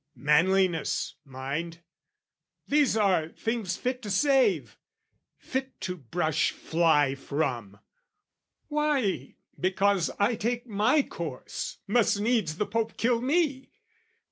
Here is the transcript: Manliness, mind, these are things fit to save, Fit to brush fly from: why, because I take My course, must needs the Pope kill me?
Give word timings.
Manliness, 0.15 1.13
mind, 1.23 1.81
these 2.67 2.97
are 2.97 3.29
things 3.29 3.77
fit 3.77 4.01
to 4.01 4.09
save, 4.09 4.75
Fit 5.37 5.79
to 5.81 5.95
brush 5.97 6.49
fly 6.49 7.13
from: 7.13 7.77
why, 8.67 9.35
because 9.59 10.09
I 10.17 10.37
take 10.37 10.65
My 10.65 11.03
course, 11.03 11.77
must 11.85 12.19
needs 12.19 12.57
the 12.57 12.65
Pope 12.65 12.97
kill 12.97 13.21
me? 13.21 13.69